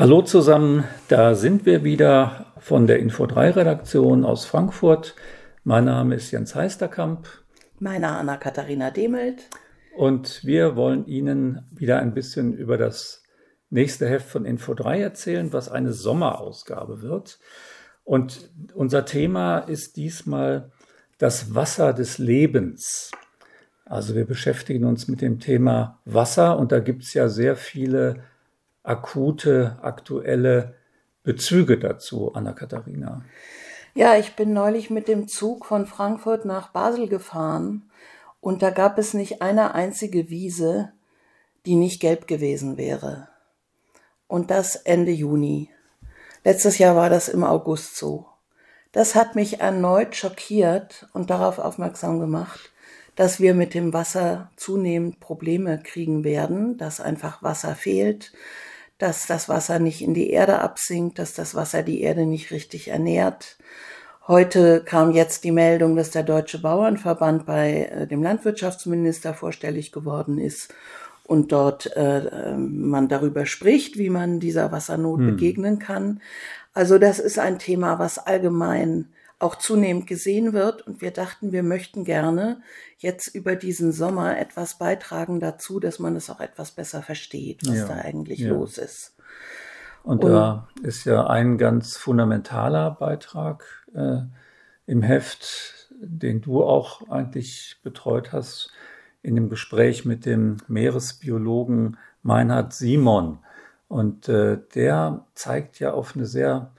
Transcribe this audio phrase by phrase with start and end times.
[0.00, 5.14] Hallo zusammen, da sind wir wieder von der Info3-Redaktion aus Frankfurt.
[5.62, 7.28] Mein Name ist Jens Heisterkamp.
[7.80, 9.50] Meine Anna-Katharina Demelt.
[9.94, 13.24] Und wir wollen Ihnen wieder ein bisschen über das
[13.68, 17.38] nächste Heft von Info3 erzählen, was eine Sommerausgabe wird.
[18.02, 20.72] Und unser Thema ist diesmal
[21.18, 23.10] das Wasser des Lebens.
[23.84, 28.22] Also wir beschäftigen uns mit dem Thema Wasser und da gibt es ja sehr viele
[28.82, 30.74] akute, aktuelle
[31.22, 33.24] Bezüge dazu, Anna-Katharina?
[33.94, 37.90] Ja, ich bin neulich mit dem Zug von Frankfurt nach Basel gefahren
[38.40, 40.92] und da gab es nicht eine einzige Wiese,
[41.66, 43.28] die nicht gelb gewesen wäre.
[44.26, 45.70] Und das Ende Juni.
[46.44, 48.26] Letztes Jahr war das im August so.
[48.92, 52.72] Das hat mich erneut schockiert und darauf aufmerksam gemacht,
[53.20, 58.32] dass wir mit dem Wasser zunehmend Probleme kriegen werden, dass einfach Wasser fehlt,
[58.96, 62.88] dass das Wasser nicht in die Erde absinkt, dass das Wasser die Erde nicht richtig
[62.88, 63.58] ernährt.
[64.26, 70.38] Heute kam jetzt die Meldung, dass der Deutsche Bauernverband bei äh, dem Landwirtschaftsminister vorstellig geworden
[70.38, 70.72] ist
[71.24, 75.26] und dort äh, man darüber spricht, wie man dieser Wassernot hm.
[75.26, 76.22] begegnen kann.
[76.72, 79.10] Also das ist ein Thema, was allgemein
[79.40, 80.86] auch zunehmend gesehen wird.
[80.86, 82.60] Und wir dachten, wir möchten gerne
[82.98, 87.78] jetzt über diesen Sommer etwas beitragen dazu, dass man es auch etwas besser versteht, was
[87.78, 88.50] ja, da eigentlich ja.
[88.50, 89.16] los ist.
[90.02, 94.20] Und, Und, da ist ja ein ganz fundamentaler Beitrag äh,
[94.86, 98.72] im Heft, den du auch eigentlich betreut hast,
[99.22, 103.38] in dem Gespräch mit dem Meeresbiologen Meinhard Simon.
[103.88, 106.72] Und äh, der zeigt ja auf eine sehr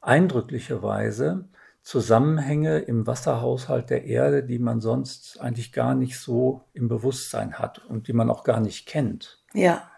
[0.00, 1.44] eindrückliche Weise,
[1.82, 7.84] Zusammenhänge im Wasserhaushalt der Erde, die man sonst eigentlich gar nicht so im Bewusstsein hat
[7.86, 9.42] und die man auch gar nicht kennt.
[9.52, 9.90] Ja,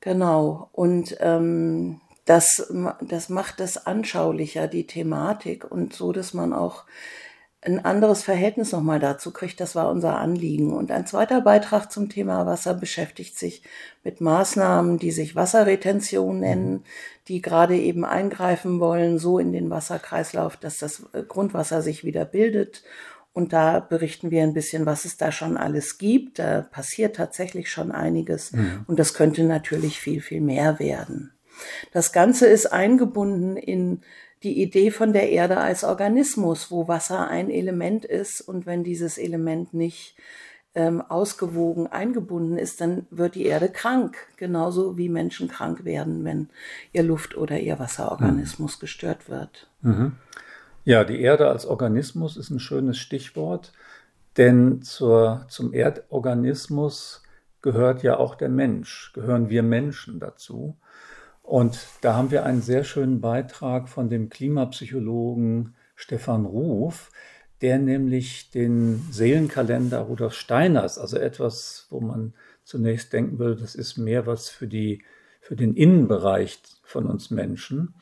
[0.00, 0.68] genau.
[0.72, 6.84] Und ähm, das, das macht das anschaulicher, die Thematik und so, dass man auch
[7.64, 9.60] ein anderes Verhältnis nochmal dazu kriegt.
[9.60, 10.72] Das war unser Anliegen.
[10.72, 13.62] Und ein zweiter Beitrag zum Thema Wasser beschäftigt sich
[14.02, 16.84] mit Maßnahmen, die sich Wasserretention nennen,
[17.28, 22.82] die gerade eben eingreifen wollen, so in den Wasserkreislauf, dass das Grundwasser sich wieder bildet.
[23.32, 26.40] Und da berichten wir ein bisschen, was es da schon alles gibt.
[26.40, 28.52] Da passiert tatsächlich schon einiges.
[28.52, 28.84] Mhm.
[28.88, 31.32] Und das könnte natürlich viel, viel mehr werden.
[31.92, 34.02] Das Ganze ist eingebunden in
[34.42, 39.18] die Idee von der Erde als Organismus, wo Wasser ein Element ist und wenn dieses
[39.18, 40.16] Element nicht
[40.74, 46.48] ähm, ausgewogen eingebunden ist, dann wird die Erde krank, genauso wie Menschen krank werden, wenn
[46.92, 48.80] ihr Luft- oder ihr Wasserorganismus mhm.
[48.80, 49.68] gestört wird.
[49.82, 50.12] Mhm.
[50.84, 53.72] Ja, die Erde als Organismus ist ein schönes Stichwort,
[54.36, 57.22] denn zur, zum Erdorganismus
[57.60, 60.76] gehört ja auch der Mensch, gehören wir Menschen dazu.
[61.42, 67.10] Und da haben wir einen sehr schönen Beitrag von dem Klimapsychologen Stefan Ruf,
[67.60, 73.98] der nämlich den Seelenkalender Rudolf Steiners, also etwas, wo man zunächst denken würde, das ist
[73.98, 75.02] mehr was für die,
[75.40, 77.94] für den Innenbereich von uns Menschen,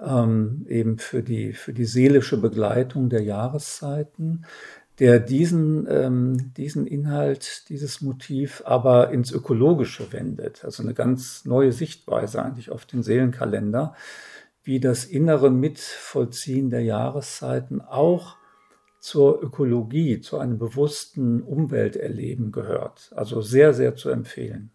[0.00, 4.44] ähm, eben für die, für die seelische Begleitung der Jahreszeiten,
[4.98, 10.64] der diesen, ähm, diesen Inhalt, dieses Motiv aber ins Ökologische wendet.
[10.64, 13.94] Also eine ganz neue Sichtweise eigentlich auf den Seelenkalender,
[14.62, 18.36] wie das innere Mitvollziehen der Jahreszeiten auch
[19.00, 23.10] zur Ökologie, zu einem bewussten Umwelterleben gehört.
[23.16, 24.70] Also sehr, sehr zu empfehlen.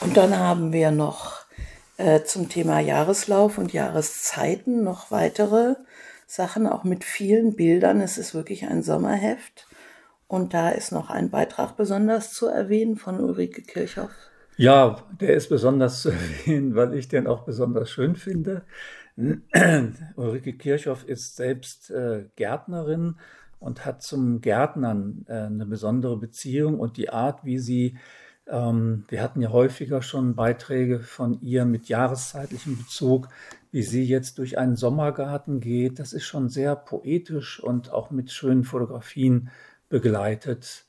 [0.00, 1.46] Und dann haben wir noch
[1.96, 5.76] äh, zum Thema Jahreslauf und Jahreszeiten noch weitere
[6.30, 8.00] Sachen, auch mit vielen Bildern.
[8.00, 9.66] Es ist wirklich ein Sommerheft.
[10.28, 14.12] Und da ist noch ein Beitrag besonders zu erwähnen von Ulrike Kirchhoff.
[14.56, 16.10] Ja, der ist besonders zu
[16.46, 18.62] erwähnen, weil ich den auch besonders schön finde.
[19.16, 23.16] Ulrike Kirchhoff ist selbst äh, Gärtnerin
[23.58, 27.98] und hat zum Gärtnern äh, eine besondere Beziehung und die Art, wie sie,
[28.46, 33.28] ähm, wir hatten ja häufiger schon Beiträge von ihr mit jahreszeitlichem Bezug,
[33.72, 38.32] wie sie jetzt durch einen Sommergarten geht, das ist schon sehr poetisch und auch mit
[38.32, 39.50] schönen Fotografien
[39.88, 40.84] begleitet.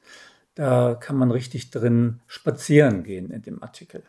[0.56, 4.04] Da kann man richtig drin spazieren gehen in dem Artikel.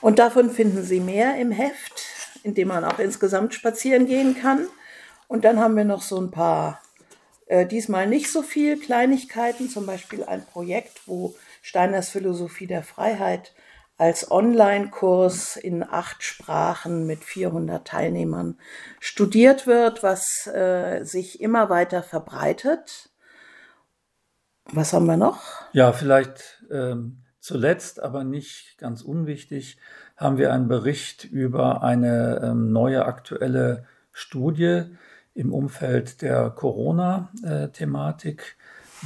[0.00, 2.02] Und davon finden Sie mehr im Heft,
[2.42, 4.66] in dem man auch insgesamt spazieren gehen kann.
[5.28, 6.82] Und dann haben wir noch so ein paar,
[7.46, 13.54] äh, diesmal nicht so viel Kleinigkeiten, zum Beispiel ein Projekt, wo Steiners Philosophie der Freiheit
[14.02, 18.58] als Online-Kurs in acht Sprachen mit 400 Teilnehmern
[18.98, 23.10] studiert wird, was äh, sich immer weiter verbreitet.
[24.72, 25.44] Was haben wir noch?
[25.72, 29.78] Ja, vielleicht ähm, zuletzt, aber nicht ganz unwichtig,
[30.16, 34.86] haben wir einen Bericht über eine ähm, neue aktuelle Studie
[35.32, 38.56] im Umfeld der Corona-Thematik,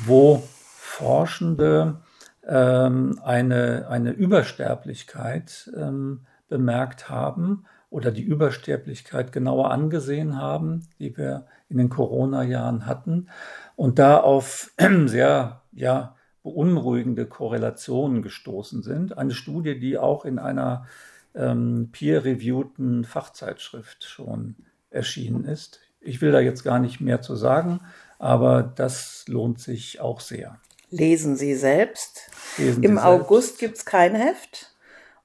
[0.07, 0.43] wo
[0.79, 2.01] Forschende
[2.47, 11.47] ähm, eine, eine Übersterblichkeit ähm, bemerkt haben oder die Übersterblichkeit genauer angesehen haben, die wir
[11.69, 13.29] in den Corona-Jahren hatten
[13.75, 14.73] und da auf
[15.07, 19.19] sehr ja, beunruhigende Korrelationen gestoßen sind.
[19.19, 20.87] Eine Studie, die auch in einer
[21.35, 24.57] ähm, peer-reviewten Fachzeitschrift schon
[24.91, 25.81] erschienen ist.
[26.01, 27.81] Ich will da jetzt gar nicht mehr zu sagen,
[28.19, 30.59] aber das lohnt sich auch sehr.
[30.91, 32.31] Lesen Sie selbst.
[32.59, 34.75] Lesen Im Sie August gibt es kein Heft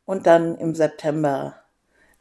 [0.05, 1.55] und dann im September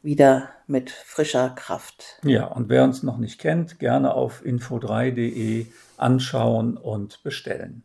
[0.01, 2.19] wieder mit frischer Kraft.
[2.23, 5.67] Ja, und wer uns noch nicht kennt, gerne auf info3.de
[5.97, 7.83] anschauen und bestellen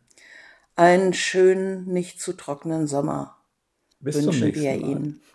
[0.77, 3.35] einen schönen, nicht zu trockenen Sommer
[3.99, 5.21] Bis wünschen wir Ihnen.